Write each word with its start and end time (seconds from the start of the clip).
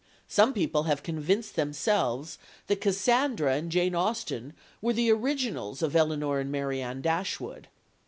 Some 0.27 0.53
people 0.53 0.85
have 0.85 1.03
convinced 1.03 1.55
themselves 1.55 2.39
that 2.65 2.81
Cassandra 2.81 3.53
and 3.53 3.71
Jane 3.71 3.93
Austen 3.93 4.53
were 4.81 4.93
the 4.93 5.11
originals 5.11 5.83
of 5.83 5.95
Elinor 5.95 6.39
and 6.39 6.51
Marianne 6.51 7.01
Dashwood. 7.03 7.67